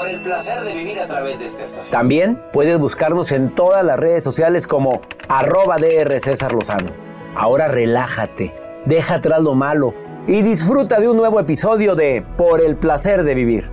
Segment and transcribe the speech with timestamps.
[0.00, 1.92] Por el placer de vivir a través de esta estación.
[1.92, 6.88] También puedes buscarnos en todas las redes sociales como arroba DR César Lozano.
[7.34, 8.54] Ahora relájate,
[8.86, 9.92] deja atrás lo malo
[10.26, 13.70] y disfruta de un nuevo episodio de Por el placer de vivir.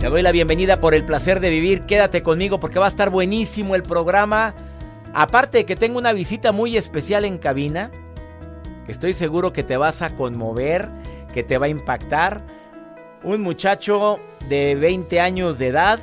[0.00, 1.86] Te doy la bienvenida por el placer de vivir.
[1.86, 4.56] Quédate conmigo porque va a estar buenísimo el programa.
[5.14, 7.92] Aparte de que tengo una visita muy especial en cabina,
[8.84, 10.90] que estoy seguro que te vas a conmover,
[11.32, 12.42] que te va a impactar.
[13.22, 16.00] Un muchacho de 20 años de edad.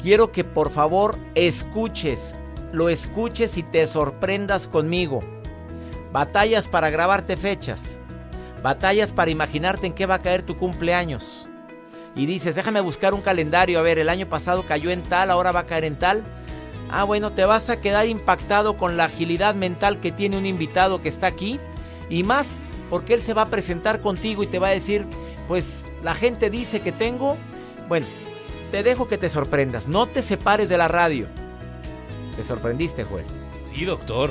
[0.00, 2.34] Quiero que por favor escuches,
[2.72, 5.22] lo escuches y te sorprendas conmigo.
[6.12, 8.00] Batallas para grabarte fechas.
[8.62, 11.48] Batallas para imaginarte en qué va a caer tu cumpleaños.
[12.16, 13.78] Y dices, déjame buscar un calendario.
[13.78, 16.24] A ver, el año pasado cayó en tal, ahora va a caer en tal.
[16.90, 21.02] Ah, bueno, te vas a quedar impactado con la agilidad mental que tiene un invitado
[21.02, 21.60] que está aquí.
[22.08, 22.54] Y más
[22.90, 25.06] porque él se va a presentar contigo y te va a decir,
[25.46, 27.36] pues la gente dice que tengo.
[27.88, 28.06] Bueno,
[28.70, 29.88] te dejo que te sorprendas.
[29.88, 31.26] No te separes de la radio.
[32.36, 33.24] ¿Te sorprendiste, Joel?
[33.64, 34.30] Sí, doctor.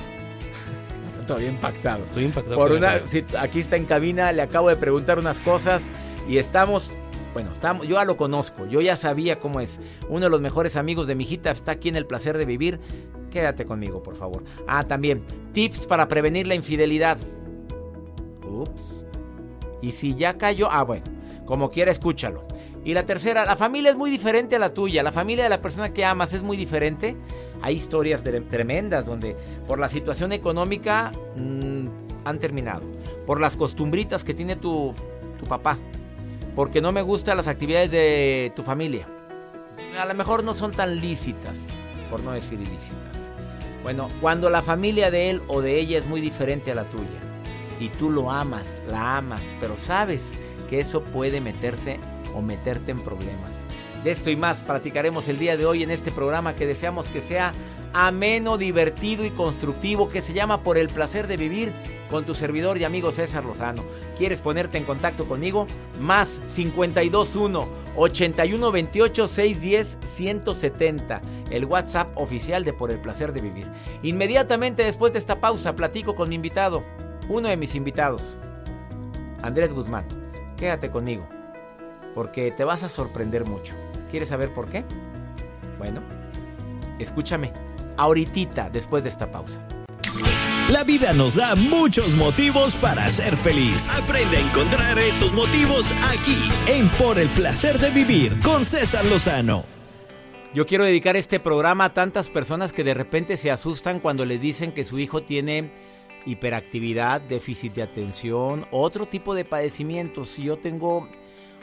[1.25, 2.05] Todavía impactado.
[2.05, 2.55] Estoy impactado.
[2.55, 3.01] Por con una,
[3.39, 5.89] aquí está en cabina, le acabo de preguntar unas cosas
[6.27, 6.93] y estamos,
[7.33, 9.81] bueno, estamos, yo ya lo conozco, yo ya sabía cómo es.
[10.07, 12.79] Uno de los mejores amigos de mi hijita está aquí en el placer de vivir.
[13.29, 14.45] Quédate conmigo, por favor.
[14.67, 17.17] Ah, también, tips para prevenir la infidelidad.
[18.45, 19.05] Ups.
[19.81, 21.03] Y si ya cayó, ah, bueno,
[21.45, 22.47] como quiera, escúchalo.
[22.87, 25.03] Y la tercera, la familia es muy diferente a la tuya.
[25.03, 27.17] La familia de la persona que amas es muy diferente.
[27.61, 29.35] Hay historias de- tremendas donde
[29.67, 31.87] por la situación económica mm,
[32.23, 32.83] han terminado.
[33.25, 34.93] Por las costumbritas que tiene tu,
[35.37, 35.77] tu papá.
[36.55, 39.05] Porque no me gustan las actividades de tu familia.
[39.99, 41.67] A lo mejor no son tan lícitas,
[42.09, 43.29] por no decir ilícitas.
[43.83, 47.19] Bueno, cuando la familia de él o de ella es muy diferente a la tuya
[47.81, 50.31] y tú lo amas, la amas, pero sabes
[50.69, 51.99] que eso puede meterse
[52.37, 53.65] o meterte en problemas.
[54.03, 57.19] De esto y más platicaremos el día de hoy en este programa que deseamos que
[57.19, 57.51] sea
[57.93, 61.73] ameno, divertido y constructivo, que se llama Por el placer de vivir
[62.09, 63.83] con tu servidor y amigo César Lozano.
[64.15, 65.67] ¿Quieres ponerte en contacto conmigo?
[65.99, 73.67] Más 521 8128 610 170, el WhatsApp oficial de Por el placer de vivir.
[74.03, 76.83] Inmediatamente después de esta pausa platico con mi invitado,
[77.29, 78.37] uno de mis invitados,
[79.41, 80.05] Andrés Guzmán.
[80.55, 81.27] Quédate conmigo,
[82.17, 83.75] porque te vas a sorprender mucho.
[84.09, 84.83] ¿Quieres saber por qué?
[85.77, 86.01] Bueno,
[86.97, 87.53] escúchame,
[87.95, 89.61] ahorita después de esta pausa.
[90.67, 93.87] La vida nos da muchos motivos para ser feliz.
[93.89, 99.63] Aprende a encontrar esos motivos aquí, en Por el placer de vivir, con César Lozano.
[100.55, 104.41] Yo quiero dedicar este programa a tantas personas que de repente se asustan cuando les
[104.41, 105.69] dicen que su hijo tiene
[106.25, 110.39] hiperactividad, déficit de atención, otro tipo de padecimientos.
[110.39, 111.07] Y yo tengo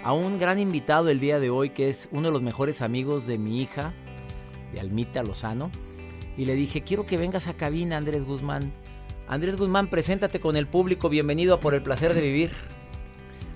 [0.05, 3.27] a un gran invitado el día de hoy que es uno de los mejores amigos
[3.27, 3.95] de mi hija,
[4.71, 5.71] de Almita Lozano.
[6.37, 8.75] Y le dije, quiero que vengas a cabina, Andrés Guzmán.
[9.27, 11.09] Andrés Guzmán, preséntate con el público.
[11.09, 12.51] Bienvenido a Por el Placer de Vivir.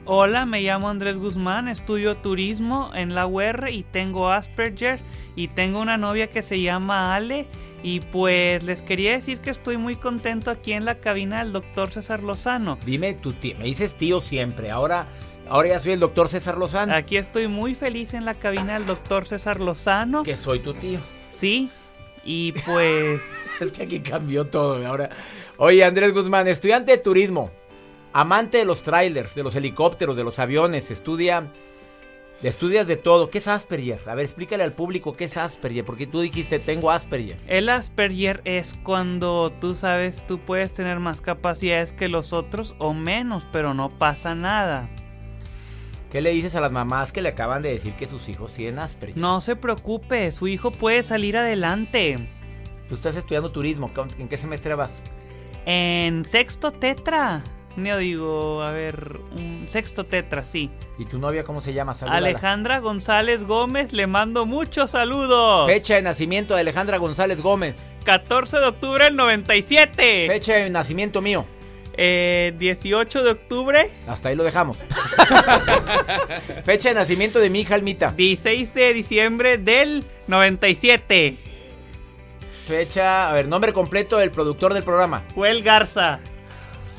[0.06, 5.00] Hola, me llamo Andrés Guzmán, estudio turismo en la UR y tengo Asperger
[5.36, 7.46] y tengo una novia que se llama Ale
[7.82, 11.92] y pues les quería decir que estoy muy contento aquí en la cabina del doctor
[11.92, 12.78] César Lozano.
[12.86, 14.70] Dime tu tío, me dices tío siempre.
[14.70, 15.08] Ahora,
[15.48, 16.94] ahora ya soy el doctor César Lozano.
[16.94, 20.22] Aquí estoy muy feliz en la cabina del doctor César Lozano.
[20.22, 21.00] Que soy tu tío.
[21.30, 21.70] Sí.
[22.24, 23.20] Y pues...
[23.60, 25.10] es que aquí cambió todo ahora.
[25.56, 27.50] Oye, Andrés Guzmán, estudiante de turismo,
[28.12, 31.50] amante de los trailers, de los helicópteros, de los aviones, estudia...
[32.40, 33.30] Estudias de todo.
[33.30, 33.98] ¿Qué es Asperger?
[34.06, 37.36] A ver, explícale al público qué es Asperger, porque tú dijiste tengo Asperger.
[37.48, 42.94] El Asperger es cuando tú sabes, tú puedes tener más capacidades que los otros o
[42.94, 44.88] menos, pero no pasa nada.
[46.10, 48.78] ¿Qué le dices a las mamás que le acaban de decir que sus hijos tienen
[48.78, 49.19] Asperger?
[49.19, 52.31] No se preocupe, su hijo puede salir adelante.
[52.88, 55.02] Tú estás estudiando turismo, ¿en qué semestre vas?
[55.66, 57.44] En sexto tetra.
[57.76, 60.70] No digo, a ver, un sexto tetra, sí.
[60.99, 61.94] ¿Y tu novia cómo se llama?
[62.08, 65.66] Alejandra González Gómez, le mando muchos saludos.
[65.66, 67.93] Fecha de nacimiento de Alejandra González Gómez.
[68.04, 70.26] 14 de octubre del 97.
[70.26, 71.44] Fecha de nacimiento mío.
[72.00, 73.90] Eh, 18 de octubre.
[74.06, 74.78] Hasta ahí lo dejamos.
[76.64, 78.12] Fecha de nacimiento de mi hija Almita.
[78.12, 81.36] 16 de diciembre del 97.
[82.68, 85.24] Fecha, a ver, nombre completo del productor del programa.
[85.34, 86.20] Joel Garza.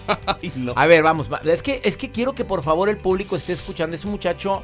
[0.76, 1.30] A ver, vamos.
[1.46, 3.96] Es que, es que quiero que por favor el público esté escuchando.
[3.96, 4.64] Es un muchacho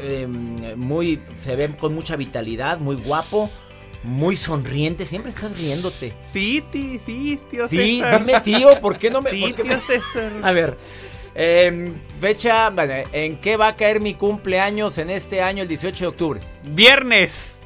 [0.00, 1.20] em, muy.
[1.42, 3.50] Se ve con mucha vitalidad, muy guapo.
[4.02, 6.12] Muy sonriente, siempre estás riéndote.
[6.24, 9.30] Sí, tío, sí, tío Sí, dame tío, ¿por qué no me.?
[9.30, 10.32] Sí, tío César.
[10.42, 10.78] A ver,
[11.34, 12.72] em, fecha,
[13.12, 16.40] ¿en qué va a caer mi cumpleaños en este año, el 18 de octubre?
[16.64, 17.58] Viernes.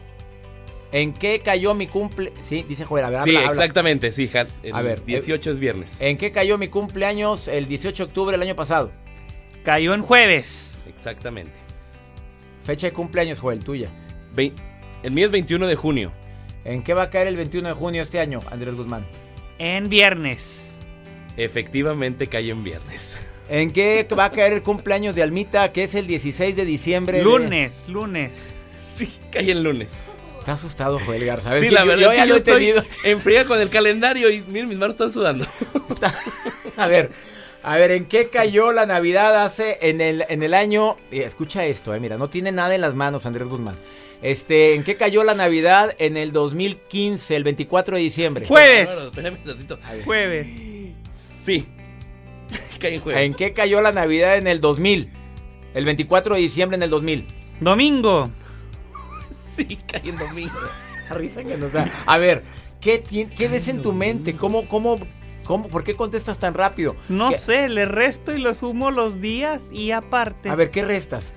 [0.90, 2.32] ¿En qué cayó mi cumple?
[2.42, 4.30] Sí, dice Joel, a ver, Sí, exactamente, sí,
[4.62, 6.00] El a ver, 18 es viernes.
[6.00, 8.92] ¿En qué cayó mi cumpleaños el 18 de octubre del año pasado?
[9.64, 10.82] Cayó en jueves.
[10.86, 11.52] Exactamente.
[12.62, 13.90] Fecha de cumpleaños, Joel, tuya.
[14.36, 16.12] el mío es 21 de junio.
[16.64, 19.04] ¿En qué va a caer el 21 de junio este año, Andrés Guzmán?
[19.58, 20.78] En viernes.
[21.36, 23.20] Efectivamente cae en viernes.
[23.48, 27.22] ¿En qué va a caer el cumpleaños de Almita, que es el 16 de diciembre?
[27.22, 28.64] Lunes, lunes.
[28.78, 30.02] Sí, cae el lunes.
[30.38, 31.58] Está asustado, Joel Garza.
[31.58, 32.74] Sí, la verdad es que yo estoy
[33.04, 35.46] en fría con el calendario y miren, mis manos están sudando.
[36.76, 37.10] a ver,
[37.62, 40.96] a ver, ¿en qué cayó la Navidad hace en el, en el año?
[41.10, 43.76] Escucha esto, eh, mira, no tiene nada en las manos Andrés Guzmán.
[44.20, 48.46] Este, ¿en qué cayó la Navidad en el 2015, el 24 de diciembre?
[48.46, 49.12] Jueves.
[50.04, 50.46] Jueves.
[51.12, 51.66] Sí.
[52.82, 53.22] en jueves.
[53.22, 55.10] ¿En qué cayó la Navidad en el 2000?
[55.74, 57.26] El 24 de diciembre en el 2000.
[57.60, 58.30] Domingo.
[59.54, 60.58] Sí, cae en domingo.
[61.10, 61.86] La risa que nos da.
[62.06, 62.42] A ver,
[62.80, 64.34] ¿qué, qué ves en tu mente?
[64.34, 64.98] ¿Cómo, cómo,
[65.52, 66.96] cómo, ¿Por qué contestas tan rápido?
[67.10, 70.48] No sé, le resto y lo sumo los días y aparte.
[70.48, 71.34] A ver, ¿qué restas?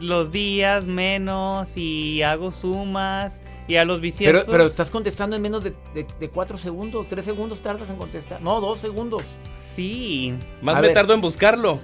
[0.00, 4.44] Los días menos y hago sumas y a los bisiestos.
[4.46, 8.40] Pero, pero estás contestando en menos de, de, cuatro segundos, tres segundos tardas en contestar.
[8.40, 9.22] No, dos segundos.
[9.58, 10.34] Sí.
[10.62, 11.78] Más me tardo en buscarlo.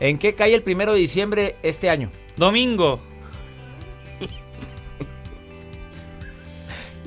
[0.00, 2.10] ¿En qué cae el primero de diciembre este año?
[2.36, 3.00] Domingo.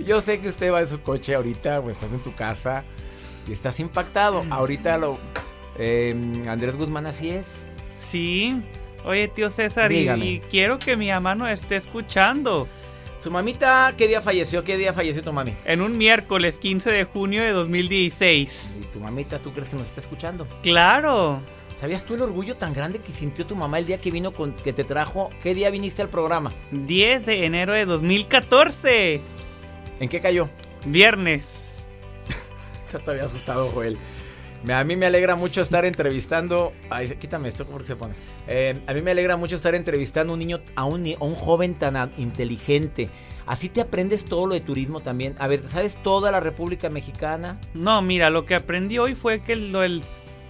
[0.04, 2.84] Yo sé que usted va en su coche ahorita o estás en tu casa
[3.48, 4.44] y estás impactado.
[4.50, 5.18] Ahorita lo...
[5.78, 7.68] Em, Andrés Guzmán así es.
[8.00, 8.62] Sí.
[9.04, 12.68] Oye, tío César, y, quiero que mi mamá nos esté escuchando.
[13.20, 14.64] ¿Su mamita qué día falleció?
[14.64, 15.54] ¿Qué día falleció tu mami?
[15.66, 18.82] En un miércoles 15 de junio de 2016.
[18.84, 20.48] ¿Y tu mamita tú crees que nos está escuchando?
[20.64, 21.40] Claro.
[21.80, 24.54] ¿Sabías tú el orgullo tan grande que sintió tu mamá el día que vino con
[24.54, 25.30] que te trajo?
[25.44, 26.54] ¿Qué día viniste al programa?
[26.72, 29.22] 10 de enero de 2014.
[30.00, 30.50] ¿En qué cayó?
[30.86, 31.75] Viernes.
[32.86, 33.98] Está todavía asustado, Joel.
[34.74, 36.74] A mí me alegra mucho estar entrevistando.
[36.90, 38.16] Ay, quítame esto porque se pone.
[38.48, 41.36] Eh, a mí me alegra mucho estar entrevistando a un niño, a un, a un
[41.36, 43.10] joven tan inteligente.
[43.46, 45.36] Así te aprendes todo lo de turismo también.
[45.38, 47.60] A ver, ¿sabes toda la República Mexicana?
[47.76, 50.02] No, mira, lo que aprendí hoy fue que lo del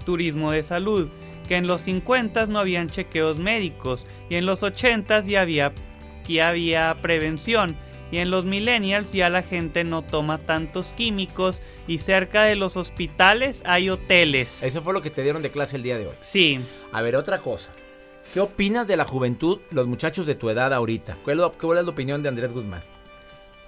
[0.05, 1.09] turismo de salud,
[1.47, 5.73] que en los 50 no habían chequeos médicos y en los 80 ya había,
[6.25, 7.75] ya había prevención
[8.11, 12.77] y en los millennials ya la gente no toma tantos químicos y cerca de los
[12.77, 14.63] hospitales hay hoteles.
[14.63, 16.15] Eso fue lo que te dieron de clase el día de hoy.
[16.21, 16.59] Sí.
[16.91, 17.71] A ver, otra cosa.
[18.33, 21.17] ¿Qué opinas de la juventud, los muchachos de tu edad ahorita?
[21.23, 22.83] ¿Cuál es la opinión de Andrés Guzmán?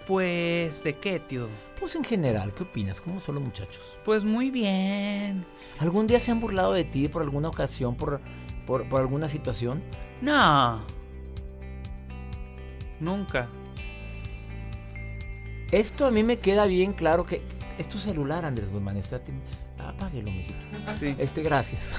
[0.08, 1.48] Pues, ¿de qué, tío?
[1.79, 3.01] Pues en general, ¿qué opinas?
[3.01, 4.00] ¿Cómo son los muchachos?
[4.06, 5.46] Pues muy bien.
[5.79, 8.22] ¿Algún día se han burlado de ti por alguna ocasión, por,
[8.65, 9.84] por, por alguna situación?
[10.22, 10.86] No.
[13.00, 13.50] Nunca.
[15.71, 17.41] Esto a mí me queda bien claro que
[17.77, 18.97] es tu celular, Andrés Guzmán.
[18.97, 19.19] Está,
[19.79, 20.55] apáguelo, mijito.
[21.00, 21.15] Sí.
[21.17, 21.93] Este, gracias.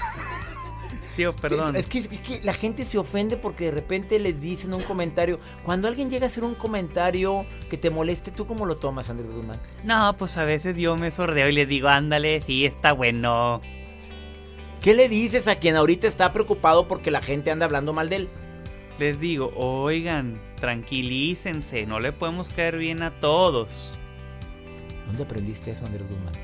[1.17, 1.77] Tío, perdón.
[1.77, 5.39] Es que, es que, la gente se ofende porque de repente les dicen un comentario.
[5.65, 9.31] Cuando alguien llega a hacer un comentario que te moleste, ¿tú cómo lo tomas, Andrés
[9.31, 9.61] Guzmán?
[9.85, 13.61] No, pues a veces yo me sordeo y le digo, ándale, sí, está bueno.
[14.81, 18.17] ¿Qué le dices a quien ahorita está preocupado porque la gente anda hablando mal de
[18.17, 18.29] él?
[18.99, 23.99] Les digo, oigan, tranquilícense, no le podemos caer bien a todos.
[25.07, 26.35] ¿Dónde aprendiste eso, Andrés Guzmán?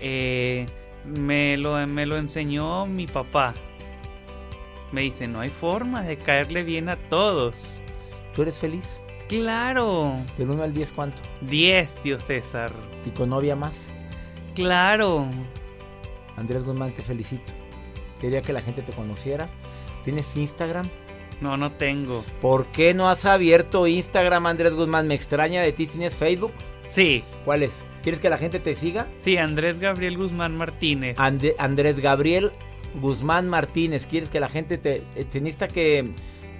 [0.00, 0.66] Eh,
[1.04, 3.54] me, lo, me lo enseñó mi papá.
[4.92, 7.80] Me dice, no hay forma de caerle bien a todos.
[8.34, 9.00] ¿Tú eres feliz?
[9.28, 10.14] Claro.
[10.38, 11.20] Del 1 al 10, ¿cuánto?
[11.42, 12.72] 10, tío César.
[13.04, 13.92] ¿Y con novia más?
[14.54, 15.26] Claro.
[16.36, 17.52] Andrés Guzmán, te felicito.
[18.20, 19.48] Quería que la gente te conociera.
[20.04, 20.88] ¿Tienes Instagram?
[21.40, 22.24] No, no tengo.
[22.40, 25.06] ¿Por qué no has abierto Instagram, Andrés Guzmán?
[25.06, 25.86] Me extraña de ti.
[25.86, 26.52] ¿Tienes Facebook?
[26.90, 27.22] Sí.
[27.44, 27.84] ¿Cuál es?
[28.02, 29.06] ¿Quieres que la gente te siga?
[29.18, 31.16] Sí, Andrés Gabriel Guzmán Martínez.
[31.18, 32.50] Ande- Andrés Gabriel
[33.00, 34.06] Guzmán Martínez.
[34.06, 35.00] ¿Quieres que la gente te...
[35.14, 36.10] ¿Te necesita que,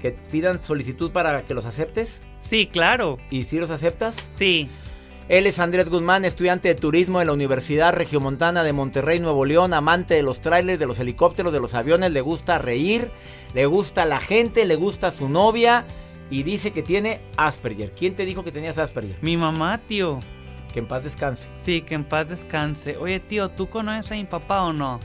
[0.03, 2.23] que pidan solicitud para que los aceptes?
[2.39, 3.19] Sí, claro.
[3.31, 4.29] ¿Y si los aceptas?
[4.35, 4.69] Sí.
[5.29, 9.75] Él es Andrés Guzmán, estudiante de turismo en la Universidad Regiomontana de Monterrey, Nuevo León,
[9.75, 13.11] amante de los trailers, de los helicópteros, de los aviones, le gusta reír,
[13.53, 15.85] le gusta la gente, le gusta su novia
[16.31, 17.93] y dice que tiene Asperger.
[17.93, 19.19] ¿Quién te dijo que tenías Asperger?
[19.21, 20.19] Mi mamá, tío.
[20.73, 21.51] Que en paz descanse.
[21.59, 22.97] Sí, que en paz descanse.
[22.97, 24.99] Oye, tío, ¿tú conoces a mi papá o no?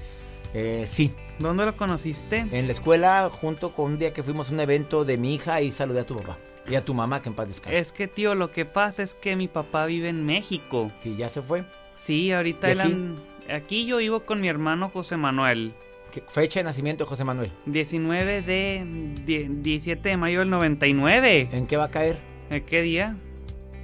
[0.53, 2.46] Eh, sí, ¿Dónde lo conociste?
[2.50, 5.62] en la escuela, junto con un día que fuimos a un evento de mi hija
[5.62, 6.38] y saludé a tu papá.
[6.70, 7.77] Y a tu mamá, que en paz descanse.
[7.77, 10.91] Es que, tío, lo que pasa es que mi papá vive en México.
[10.98, 11.65] Sí, ya se fue.
[11.96, 13.53] Sí, ahorita ¿Y él aquí?
[13.53, 15.74] aquí yo vivo con mi hermano José Manuel.
[16.12, 17.51] ¿Qué fecha de nacimiento de José Manuel?
[17.65, 18.84] 19 de...
[19.25, 21.50] die- 17 de mayo del 99.
[21.51, 22.17] ¿En qué va a caer?
[22.50, 23.17] ¿Eh, ¿Qué día?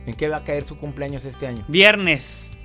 [0.05, 1.65] ¿En qué va a caer su cumpleaños este año?
[1.67, 2.55] Viernes.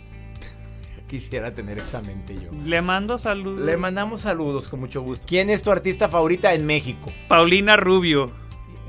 [1.09, 2.50] Quisiera tener esta mente yo.
[2.64, 3.61] Le mando saludos.
[3.61, 5.26] Le mandamos saludos con mucho gusto.
[5.28, 7.11] ¿Quién es tu artista favorita en México?
[7.28, 8.33] Paulina Rubio.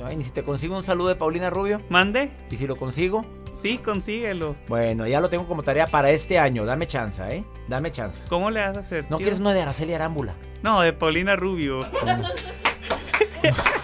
[0.04, 1.82] Ay, ni si te consigo un saludo de Paulina Rubio.
[1.90, 2.30] ¿Mande?
[2.52, 3.26] ¿Y si lo consigo?
[3.52, 4.56] Sí, consíguelo.
[4.68, 6.66] Bueno, ya lo tengo como tarea para este año.
[6.66, 7.44] Dame chance, ¿eh?
[7.70, 8.26] Dame chance.
[8.28, 9.04] ¿Cómo le vas a hacer?
[9.10, 9.26] ¿No tío?
[9.26, 10.36] quieres uno de Araceli Arámbula?
[10.62, 11.86] No, de Paulina Rubio.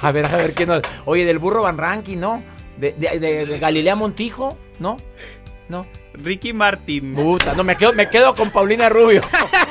[0.01, 0.81] A ver, a ver, ¿qué no?
[1.05, 2.41] Oye, del burro Van Ranking, ¿no?
[2.77, 4.97] De, de- de- de Galilea Montijo, ¿no?
[5.69, 5.85] No.
[6.15, 7.13] Ricky Martin.
[7.13, 9.21] Puta, no, me quedo, me quedo con Paulina Rubio.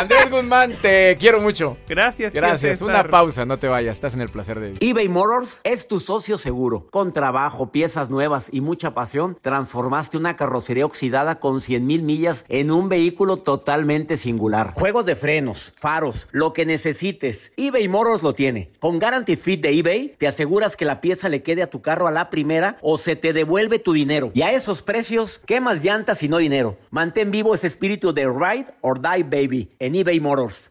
[0.00, 1.76] Andrés Guzmán, te quiero mucho.
[1.86, 2.80] Gracias, Gracias.
[2.80, 3.98] Una pausa, no te vayas.
[3.98, 4.78] Estás en el placer de vivir.
[4.80, 6.86] eBay Motors es tu socio seguro.
[6.90, 12.46] Con trabajo, piezas nuevas y mucha pasión, transformaste una carrocería oxidada con 100 mil millas
[12.48, 14.72] en un vehículo totalmente singular.
[14.72, 17.52] Juegos de frenos, faros, lo que necesites.
[17.58, 18.72] eBay Motors lo tiene.
[18.78, 22.06] Con Guarantee Fit de eBay, te aseguras que la pieza le quede a tu carro
[22.06, 24.30] a la primera o se te devuelve tu dinero.
[24.32, 26.78] Y a esos precios, ¿qué más llantas y no dinero?
[26.88, 30.70] Mantén vivo ese espíritu de Ride or Die Baby en eBay Motors.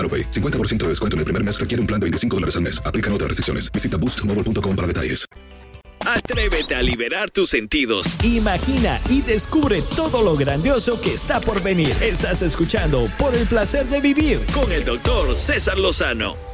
[0.00, 0.30] AroPay.
[0.30, 2.82] 50% de descuento en el primer mes requiere un plan de 25 dólares al mes.
[2.84, 3.70] Aplican otras restricciones.
[3.70, 5.28] Visita boostmobile.com para detalles.
[6.06, 8.06] Atrévete a liberar tus sentidos.
[8.24, 11.94] Imagina y descubre todo lo grandioso que está por venir.
[12.00, 16.49] Estás escuchando Por el placer de vivir con el doctor César Lozano.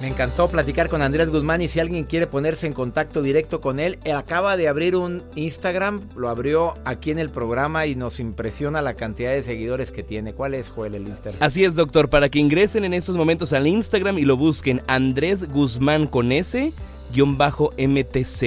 [0.00, 3.80] Me encantó platicar con Andrés Guzmán y si alguien quiere ponerse en contacto directo con
[3.80, 8.20] él, él acaba de abrir un Instagram, lo abrió aquí en el programa y nos
[8.20, 10.34] impresiona la cantidad de seguidores que tiene.
[10.34, 11.42] ¿Cuál es, Joel, el Instagram?
[11.42, 15.48] Así es, doctor, para que ingresen en estos momentos al Instagram y lo busquen Andrés
[15.48, 16.72] Guzmán con S,
[17.12, 18.44] guion bajo MTZ.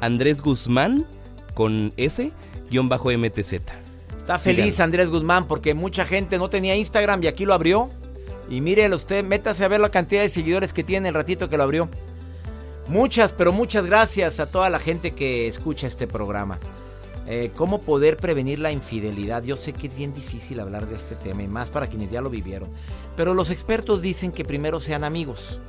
[0.00, 1.04] Andrés Guzmán
[1.52, 2.32] con S,
[2.70, 3.52] guion bajo MTZ.
[4.16, 7.90] Está feliz Andrés Guzmán porque mucha gente no tenía Instagram y aquí lo abrió.
[8.48, 11.56] Y mírelo usted, métase a ver la cantidad de seguidores que tiene el ratito que
[11.56, 11.88] lo abrió.
[12.86, 16.60] Muchas, pero muchas gracias a toda la gente que escucha este programa.
[17.26, 19.42] Eh, ¿Cómo poder prevenir la infidelidad?
[19.44, 22.20] Yo sé que es bien difícil hablar de este tema y más para quienes ya
[22.20, 22.68] lo vivieron.
[23.16, 25.60] Pero los expertos dicen que primero sean amigos.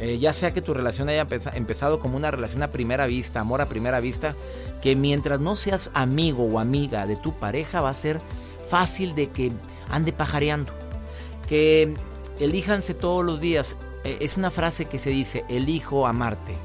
[0.00, 3.38] Eh, ya sea que tu relación haya empeza- empezado como una relación a primera vista,
[3.38, 4.34] amor a primera vista,
[4.82, 8.20] que mientras no seas amigo o amiga de tu pareja va a ser
[8.68, 9.52] fácil de que
[9.92, 10.72] ande pajareando.
[11.46, 11.94] Que
[12.40, 13.76] elíjanse todos los días.
[14.04, 16.58] Eh, es una frase que se dice, elijo amarte,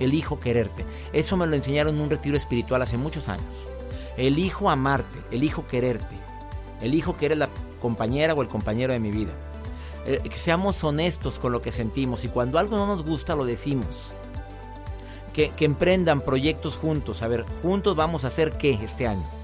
[0.00, 0.84] elijo quererte.
[1.12, 3.54] Eso me lo enseñaron en un retiro espiritual hace muchos años.
[4.16, 6.16] Elijo amarte, elijo quererte,
[6.80, 7.48] elijo que eres la
[7.80, 9.32] compañera o el compañero de mi vida.
[10.06, 13.44] Eh, que seamos honestos con lo que sentimos y cuando algo no nos gusta lo
[13.44, 14.12] decimos.
[15.32, 17.22] Que, que emprendan proyectos juntos.
[17.22, 19.37] A ver, juntos vamos a hacer qué este año.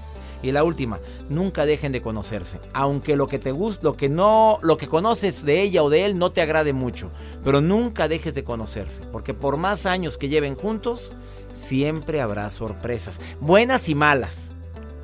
[0.45, 2.59] Y la última, nunca dejen de conocerse.
[2.71, 6.05] Aunque lo que te gusta, lo que no, lo que conoces de ella o de
[6.05, 7.09] él no te agrade mucho,
[7.43, 11.13] pero nunca dejes de conocerse, porque por más años que lleven juntos,
[11.51, 14.51] siempre habrá sorpresas, buenas y malas.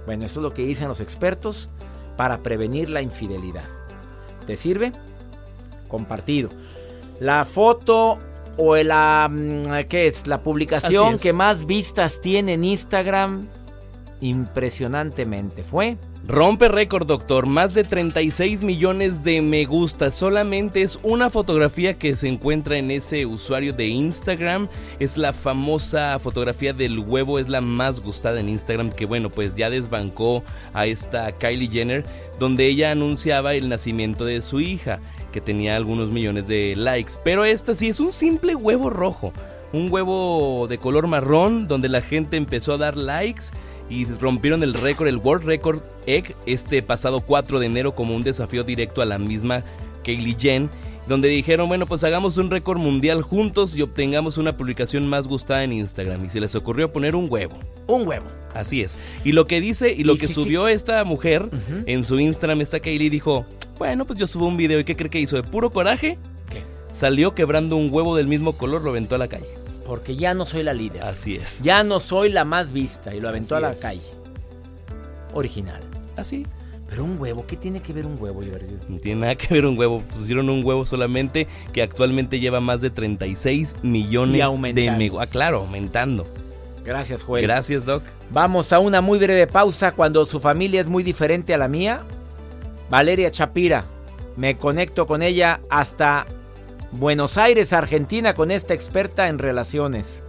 [0.06, 1.72] Bueno, eso es lo que dicen los expertos
[2.18, 3.68] para prevenir la infidelidad.
[4.46, 4.94] ¿Te sirve?
[5.88, 6.52] Compartido.
[7.20, 8.20] La foto
[8.58, 9.28] o la
[9.90, 10.28] ¿qué es?
[10.28, 13.48] La publicación que más vistas tiene en Instagram
[14.22, 15.98] impresionantemente fue
[16.28, 17.48] Rompe récord, doctor.
[17.48, 20.12] Más de 36 millones de me gusta.
[20.12, 24.70] Solamente es una fotografía que se encuentra en ese usuario de Instagram.
[25.00, 27.40] Es la famosa fotografía del huevo.
[27.40, 28.92] Es la más gustada en Instagram.
[28.92, 32.06] Que bueno, pues ya desbancó a esta Kylie Jenner.
[32.38, 35.00] Donde ella anunciaba el nacimiento de su hija.
[35.32, 37.14] Que tenía algunos millones de likes.
[37.24, 39.34] Pero esta sí es un simple huevo rojo.
[39.74, 41.68] Un huevo de color marrón.
[41.68, 43.46] Donde la gente empezó a dar likes
[43.92, 48.24] y rompieron el récord, el World Record Egg, este pasado 4 de enero como un
[48.24, 49.66] desafío directo a la misma
[50.06, 50.70] Kaylee Jen,
[51.10, 55.66] donde dijeron, bueno, pues hagamos un récord mundial juntos y obtengamos una publicación más gustada
[55.66, 56.24] en Instagram.
[56.24, 57.60] Y se les ocurrió poner un huevo.
[57.88, 58.28] Un huevo.
[58.54, 58.98] Así es.
[59.26, 61.50] Y lo que dice y lo que subió esta mujer
[61.86, 63.46] en su Instagram, esta Kaylee dijo,
[63.78, 65.36] bueno, pues yo subo un video y ¿qué cree que hizo?
[65.36, 66.18] De puro coraje.
[66.50, 66.64] ¿Qué?
[66.94, 70.46] Salió quebrando un huevo del mismo color, lo aventó a la calle porque ya no
[70.46, 71.04] soy la líder.
[71.04, 71.62] Así es.
[71.62, 74.02] Ya no soy la más vista y lo aventó a la calle.
[75.34, 75.82] Original.
[76.16, 76.46] Así.
[76.92, 78.42] Pero un huevo, ¿qué tiene que ver un huevo,
[78.90, 80.02] No tiene nada que ver un huevo.
[80.02, 84.44] Pusieron un huevo solamente que actualmente lleva más de 36 millones
[84.76, 85.22] de mego.
[85.22, 86.28] Ah, claro, aumentando.
[86.84, 87.44] Gracias, Joel.
[87.44, 88.04] Gracias, Doc.
[88.30, 92.04] Vamos a una muy breve pausa cuando su familia es muy diferente a la mía.
[92.90, 93.86] Valeria Chapira.
[94.36, 96.28] Me conecto con ella hasta
[96.92, 100.26] Buenos Aires, Argentina, con esta experta en relaciones.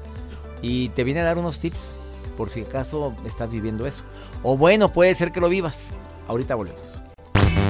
[0.62, 1.92] Y te viene a dar unos tips
[2.36, 4.04] por si acaso estás viviendo eso.
[4.44, 5.90] O bueno, puede ser que lo vivas.
[6.28, 7.02] Ahorita volvemos.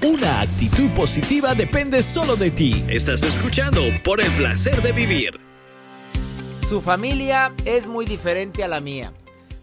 [0.07, 2.85] Una actitud positiva depende solo de ti.
[2.87, 5.41] Estás escuchando por el placer de vivir.
[6.69, 9.15] Su familia es muy diferente a la mía.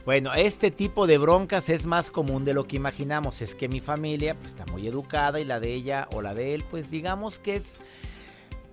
[0.05, 3.43] Bueno, este tipo de broncas es más común de lo que imaginamos.
[3.43, 6.55] Es que mi familia pues, está muy educada y la de ella o la de
[6.55, 7.77] él, pues digamos que es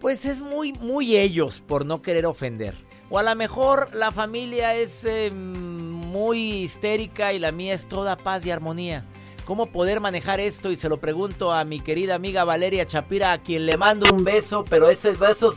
[0.00, 2.74] pues es muy, muy ellos por no querer ofender.
[3.09, 8.16] O a lo mejor la familia es em, muy histérica y la mía es toda
[8.16, 9.04] paz y armonía.
[9.44, 10.72] ¿Cómo poder manejar esto?
[10.72, 14.24] Y se lo pregunto a mi querida amiga Valeria Chapira, a quien le mando un
[14.24, 15.56] beso, pero esos besos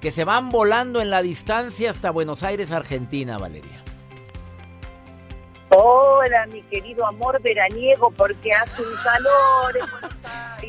[0.00, 3.84] que se van volando en la distancia hasta Buenos Aires, Argentina, Valeria.
[5.70, 9.74] Hola, mi querido amor veraniego, porque hace un calor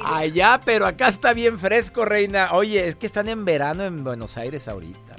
[0.03, 2.49] Allá, pero acá está bien fresco, reina.
[2.51, 5.15] Oye, es que están en verano en Buenos Aires ahorita.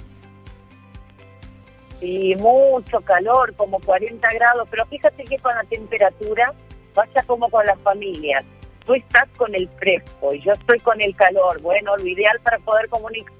[1.99, 6.53] Sí, mucho calor, como 40 grados, pero fíjate que con la temperatura
[6.95, 8.45] pasa como con las familias.
[8.87, 11.61] Tú estás con el fresco y yo estoy con el calor.
[11.61, 13.33] Bueno, lo ideal para poder comunicar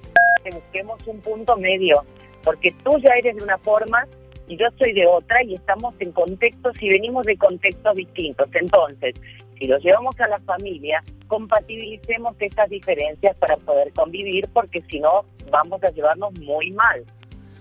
[0.43, 2.03] es que busquemos un punto medio,
[2.43, 4.07] porque tú ya eres de una forma
[4.47, 8.49] y yo soy de otra y estamos en contextos y venimos de contextos distintos.
[8.53, 9.15] Entonces,
[9.57, 15.23] si lo llevamos a la familia, compatibilicemos estas diferencias para poder convivir, porque si no,
[15.49, 17.03] vamos a llevarnos muy mal.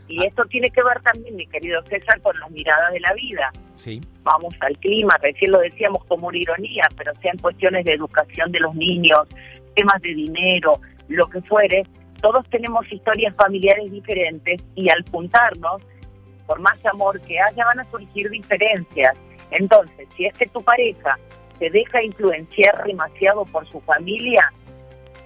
[0.08, 0.26] Y ah.
[0.26, 3.50] esto tiene que ver también, mi querido César, con las miradas de la vida.
[3.76, 4.00] Sí.
[4.22, 8.60] Vamos al clima, recién lo decíamos como una ironía, pero sean cuestiones de educación de
[8.60, 9.28] los niños,
[9.74, 11.84] temas de dinero, lo que fuere,
[12.20, 15.82] todos tenemos historias familiares diferentes y al juntarnos
[16.50, 19.16] por más amor que haya, van a surgir diferencias.
[19.52, 21.16] Entonces, si es que tu pareja
[21.60, 24.52] se deja influenciar demasiado por su familia,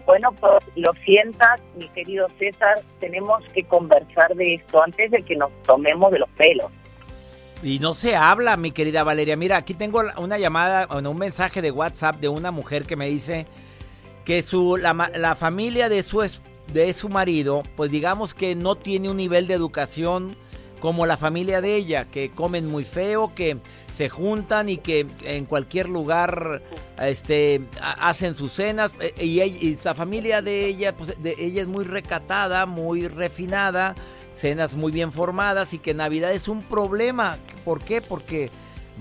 [0.04, 5.34] bueno, pues lo sientas, mi querido César, tenemos que conversar de esto antes de que
[5.34, 6.70] nos tomemos de los pelos.
[7.62, 9.34] Y no se habla, mi querida Valeria.
[9.34, 13.46] Mira, aquí tengo una llamada, un mensaje de WhatsApp de una mujer que me dice
[14.26, 16.20] que su la, la familia de su
[16.70, 20.36] de su marido, pues digamos que no tiene un nivel de educación
[20.80, 23.58] como la familia de ella, que comen muy feo, que
[23.92, 26.62] se juntan y que en cualquier lugar
[27.00, 28.94] este, hacen sus cenas.
[29.00, 33.94] E, y, la familia de ella, pues de, ella es muy recatada, muy refinada,
[34.32, 37.38] cenas muy bien formadas y que Navidad es un problema.
[37.64, 38.00] ¿Por qué?
[38.02, 38.50] Porque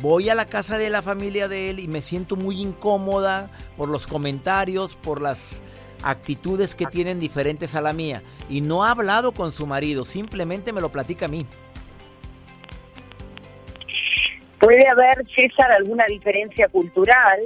[0.01, 3.89] voy a la casa de la familia de él y me siento muy incómoda por
[3.89, 5.62] los comentarios, por las
[6.03, 8.23] actitudes que tienen diferentes a la mía.
[8.49, 11.45] Y no ha hablado con su marido, simplemente me lo platica a mí.
[14.63, 17.41] Puede haber, César, alguna diferencia cultural.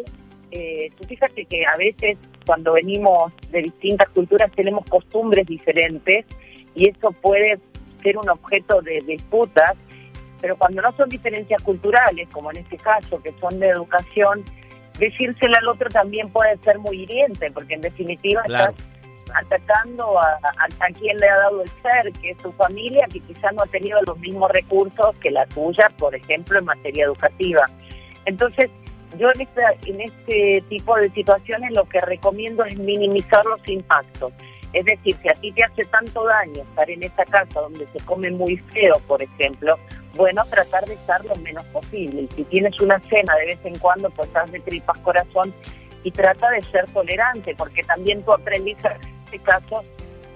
[0.52, 6.26] Eh, tú fíjate que a veces cuando venimos de distintas culturas tenemos costumbres diferentes
[6.76, 7.60] y eso puede
[8.04, 9.74] ser un objeto de disputas,
[10.42, 14.44] pero cuando no son diferencias culturales, como en este caso, que son de educación,
[15.00, 18.76] decírsela al otro también puede ser muy hiriente, porque en definitiva estás
[19.40, 20.38] atacando a,
[21.00, 24.00] quien le ha dado el ser, que es su familia, que quizás no ha tenido
[24.06, 27.66] los mismos recursos que la tuya, por ejemplo, en materia educativa.
[28.26, 28.70] Entonces,
[29.18, 34.34] Yo en, esta, en este tipo de situaciones lo que recomiendo es minimizar los impactos.
[34.74, 38.04] Es decir, si a ti te hace tanto daño estar en esa casa donde se
[38.06, 39.78] come muy feo, por ejemplo,
[40.16, 42.28] bueno, tratar de estar lo menos posible.
[42.36, 45.54] Si tienes una cena de vez en cuando, pues haz de tripas corazón
[46.04, 49.84] y trata de ser tolerante, porque también tu aprendizaje en este caso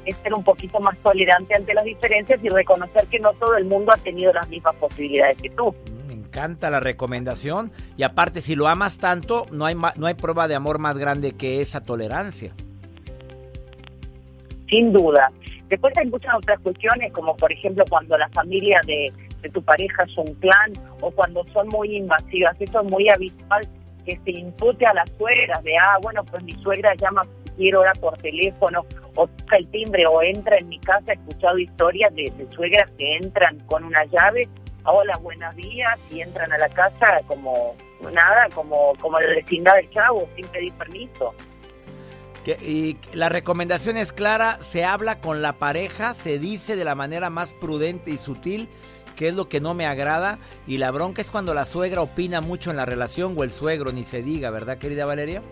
[0.05, 3.65] es ser un poquito más tolerante ante las diferencias y reconocer que no todo el
[3.65, 5.75] mundo ha tenido las mismas posibilidades que tú.
[6.07, 10.47] Me encanta la recomendación y aparte si lo amas tanto, no hay, no hay prueba
[10.47, 12.53] de amor más grande que esa tolerancia.
[14.69, 15.31] Sin duda.
[15.69, 20.03] Después hay muchas otras cuestiones, como por ejemplo cuando la familia de, de tu pareja
[20.03, 22.59] es un clan o cuando son muy invasivas.
[22.59, 23.67] Eso es muy habitual
[24.05, 27.21] que se impute a las suegras de, ah, bueno, pues mi suegra llama
[27.55, 28.85] quiero hora por teléfono
[29.15, 31.11] o toca el timbre o entra en mi casa.
[31.11, 34.47] He escuchado historias de, suegras que entran con una llave,
[34.85, 37.75] hola, buenos días, y entran a la casa como
[38.11, 41.33] nada, como, como la vecindad del chavo, sin pedir permiso.
[42.45, 47.29] y la recomendación es clara, se habla con la pareja, se dice de la manera
[47.29, 48.69] más prudente y sutil
[49.15, 52.41] qué es lo que no me agrada y la bronca es cuando la suegra opina
[52.41, 55.43] mucho en la relación o el suegro, ni se diga, ¿verdad querida Valeria?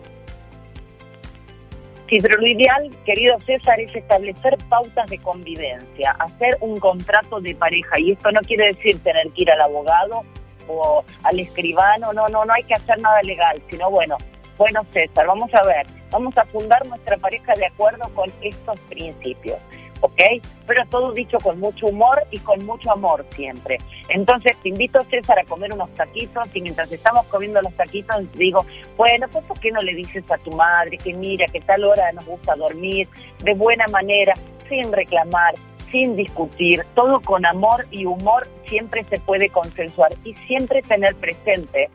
[2.10, 7.54] Sí, pero lo ideal, querido César, es establecer pautas de convivencia, hacer un contrato de
[7.54, 8.00] pareja.
[8.00, 10.24] Y esto no quiere decir tener que ir al abogado
[10.66, 14.16] o al escribano, no, no, no hay que hacer nada legal, sino bueno,
[14.58, 19.58] bueno César, vamos a ver, vamos a fundar nuestra pareja de acuerdo con estos principios.
[20.00, 20.20] ¿Ok?
[20.66, 23.78] Pero todo dicho con mucho humor y con mucho amor siempre.
[24.08, 28.64] Entonces te invito, César, a comer unos taquitos y mientras estamos comiendo los taquitos digo,
[28.96, 32.12] bueno, pues ¿por qué no le dices a tu madre que mira, que tal hora
[32.12, 33.08] nos gusta dormir,
[33.42, 34.34] de buena manera,
[34.68, 35.54] sin reclamar,
[35.90, 41.90] sin discutir, todo con amor y humor siempre se puede consensuar y siempre tener presente,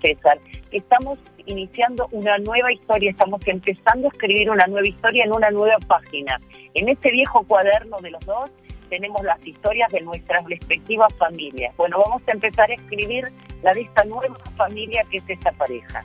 [0.00, 0.38] César,
[0.70, 5.50] que estamos iniciando una nueva historia, estamos empezando a escribir una nueva historia en una
[5.50, 6.40] nueva página.
[6.74, 8.50] En este viejo cuaderno de los dos
[8.88, 11.74] tenemos las historias de nuestras respectivas familias.
[11.76, 13.24] Bueno, vamos a empezar a escribir
[13.62, 16.04] la de esta nueva familia que es esta pareja.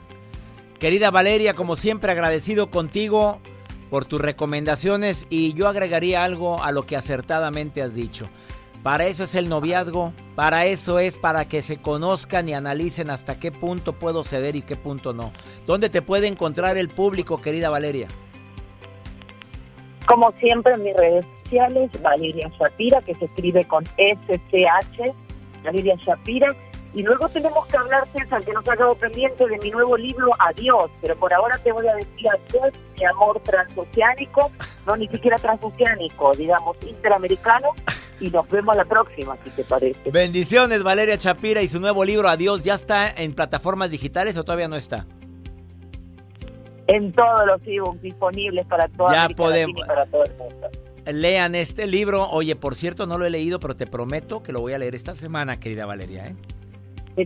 [0.78, 3.40] Querida Valeria, como siempre agradecido contigo
[3.90, 8.30] por tus recomendaciones y yo agregaría algo a lo que acertadamente has dicho.
[8.82, 13.38] Para eso es el noviazgo, para eso es para que se conozcan y analicen hasta
[13.38, 15.32] qué punto puedo ceder y qué punto no.
[15.66, 18.08] ¿Dónde te puede encontrar el público, querida Valeria?
[20.06, 25.14] Como siempre en mis redes sociales, Valeria Shapira, que se escribe con SCH,
[25.62, 26.48] Valeria Shapira.
[26.92, 30.30] Y luego tenemos que hablar, César, que nos ha quedado pendiente de mi nuevo libro
[30.40, 34.50] Adiós, pero por ahora te voy a decir adiós, mi amor transoceánico,
[34.86, 37.68] no ni siquiera transoceánico, digamos, interamericano,
[38.18, 40.10] y nos vemos la próxima, si te parece.
[40.10, 42.62] Bendiciones, Valeria Chapira y su nuevo libro Adiós.
[42.62, 45.06] ¿Ya está en plataformas digitales o todavía no está?
[46.88, 49.80] En todos los ebooks disponibles para toda ya podemos.
[49.86, 50.68] para todo el mundo.
[51.06, 52.28] Lean este libro.
[52.30, 54.96] Oye, por cierto, no lo he leído, pero te prometo que lo voy a leer
[54.96, 56.26] esta semana, querida Valeria.
[56.26, 56.34] ¿eh?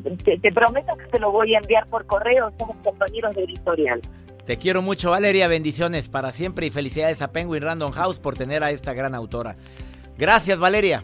[0.00, 2.52] Te, prometo que te lo voy a enviar por correo.
[2.58, 4.00] Somos compañeros de editorial.
[4.46, 5.48] Te quiero mucho, Valeria.
[5.48, 9.56] Bendiciones para siempre y felicidades a Penguin Random House por tener a esta gran autora.
[10.18, 11.02] Gracias, Valeria.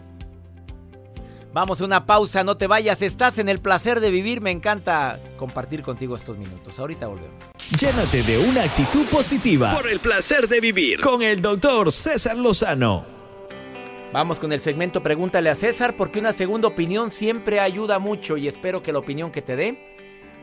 [1.53, 5.19] Vamos a una pausa, no te vayas, estás en el placer de vivir, me encanta
[5.35, 6.79] compartir contigo estos minutos.
[6.79, 7.43] Ahorita volvemos.
[7.77, 13.20] Llénate de una actitud positiva por el placer de vivir con el doctor César Lozano.
[14.13, 18.49] Vamos con el segmento Pregúntale a César porque una segunda opinión siempre ayuda mucho y
[18.49, 19.95] espero que la opinión que te dé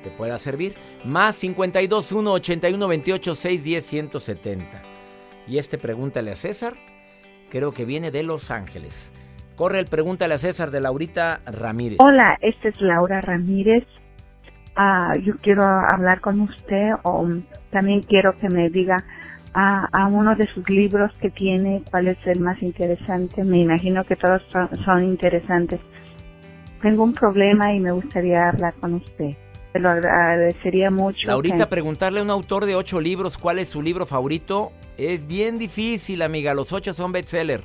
[0.02, 0.74] te pueda servir.
[1.04, 4.82] Más 52 1 81 28 610 170.
[5.46, 6.76] Y este Pregúntale a César
[7.50, 9.12] creo que viene de Los Ángeles.
[9.54, 11.98] Corre el Pregúntale a César de Laurita Ramírez.
[12.00, 13.84] Hola, esta es Laura Ramírez.
[14.76, 17.28] Ah, yo quiero hablar con usted o
[17.70, 19.04] también quiero que me diga
[19.54, 23.44] a, a, uno de sus libros que tiene cuál es el más interesante.
[23.44, 25.80] Me imagino que todos son, son interesantes.
[26.82, 29.36] Tengo un problema y me gustaría hablar con usted.
[29.72, 31.26] Te lo agradecería mucho.
[31.26, 35.58] Laurita, preguntarle a un autor de ocho libros cuál es su libro favorito es bien
[35.58, 36.54] difícil, amiga.
[36.54, 37.62] Los ocho son bestseller.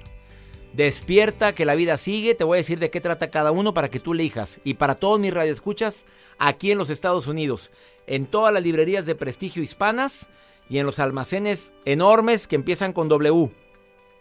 [0.73, 2.35] Despierta, que la vida sigue.
[2.35, 4.59] Te voy a decir de qué trata cada uno para que tú elijas.
[4.63, 6.05] Y para todos mis radioescuchas,
[6.37, 7.71] aquí en los Estados Unidos,
[8.05, 10.29] en todas las librerías de prestigio hispanas
[10.69, 13.51] y en los almacenes enormes que empiezan con W.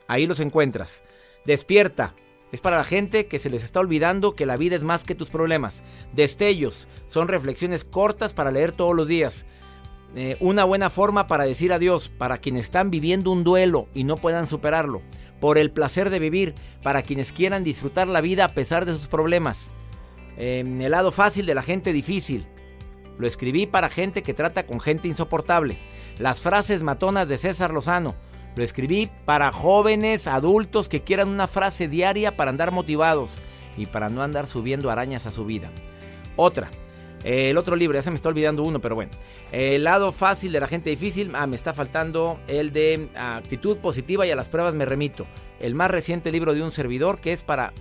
[0.09, 1.03] Ahí los encuentras.
[1.45, 2.15] Despierta.
[2.53, 5.15] Es para la gente que se les está olvidando que la vida es más que
[5.15, 5.83] tus problemas.
[6.13, 9.47] Destellos son reflexiones cortas para leer todos los días.
[10.15, 14.19] Eh, una buena forma para decir adiós para quienes están viviendo un duelo y no
[14.19, 15.01] puedan superarlo,
[15.41, 19.09] por el placer de vivir, para quienes quieran disfrutar la vida a pesar de sus
[19.09, 19.73] problemas,
[20.37, 22.47] el lado fácil de la gente difícil,
[23.23, 25.79] Lo escribí para gente que trata con gente insoportable.
[26.19, 28.17] Las frases matonas de César Lozano.
[28.57, 33.41] Lo escribí para jóvenes, adultos que quieran una frase diaria para andar motivados
[33.77, 35.71] y para no andar subiendo arañas a su vida.
[36.35, 36.73] Otra,
[37.23, 39.13] el otro libro, ya se me está olvidando uno, pero bueno.
[39.53, 41.31] El lado fácil de la gente difícil.
[41.37, 45.29] Ah, me está faltando el de actitud positiva y a las pruebas me remito.
[45.61, 47.73] El más reciente libro de un servidor que es para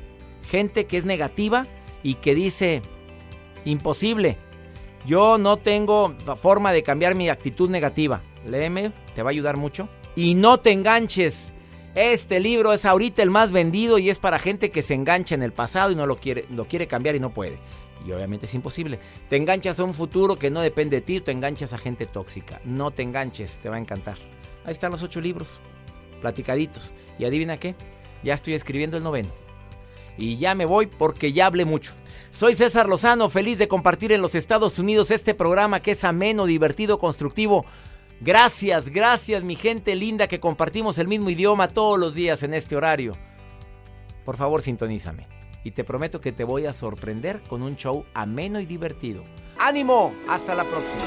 [0.47, 1.65] gente que es negativa
[2.04, 2.84] y que dice,
[3.65, 4.38] imposible.
[5.05, 8.21] Yo no tengo forma de cambiar mi actitud negativa.
[8.45, 9.89] Léeme, te va a ayudar mucho.
[10.15, 11.53] Y no te enganches.
[11.95, 15.43] Este libro es ahorita el más vendido y es para gente que se engancha en
[15.43, 17.59] el pasado y no lo quiere, lo quiere cambiar y no puede.
[18.05, 18.99] Y obviamente es imposible.
[19.27, 22.61] Te enganchas a un futuro que no depende de ti, te enganchas a gente tóxica.
[22.63, 24.17] No te enganches, te va a encantar.
[24.63, 25.59] Ahí están los ocho libros,
[26.21, 26.93] platicaditos.
[27.19, 27.75] Y adivina qué,
[28.23, 29.29] ya estoy escribiendo el noveno.
[30.17, 31.93] Y ya me voy porque ya hablé mucho.
[32.32, 36.45] Soy César Lozano, feliz de compartir en los Estados Unidos este programa que es ameno,
[36.45, 37.65] divertido, constructivo.
[38.19, 42.76] Gracias, gracias mi gente linda que compartimos el mismo idioma todos los días en este
[42.76, 43.17] horario.
[44.24, 45.28] Por favor, sintonízame
[45.63, 49.24] y te prometo que te voy a sorprender con un show ameno y divertido.
[49.60, 50.13] ¡Ánimo!
[50.28, 51.02] Hasta la próxima.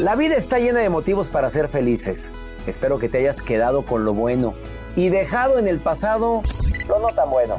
[0.00, 2.32] La vida está llena de motivos para ser felices.
[2.66, 4.54] Espero que te hayas quedado con lo bueno
[4.96, 6.42] y dejado en el pasado
[6.88, 7.56] lo no tan bueno.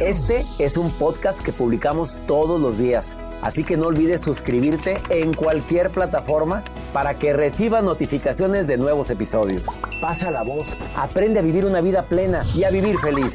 [0.00, 5.34] Este es un podcast que publicamos todos los días, así que no olvides suscribirte en
[5.34, 9.64] cualquier plataforma para que recibas notificaciones de nuevos episodios.
[10.00, 13.34] Pasa la voz, aprende a vivir una vida plena y a vivir feliz.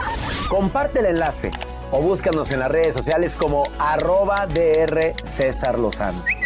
[0.49, 1.51] Comparte el enlace
[1.91, 6.38] o búscanos en las redes sociales como arroba DR César Lozano.